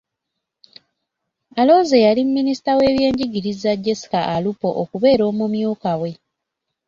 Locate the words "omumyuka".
5.31-5.91